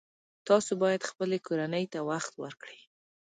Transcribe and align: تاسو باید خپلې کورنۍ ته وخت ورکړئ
تاسو 0.47 0.71
باید 0.83 1.07
خپلې 1.09 1.37
کورنۍ 1.47 1.85
ته 1.93 1.99
وخت 2.09 2.33
ورکړئ 2.43 2.79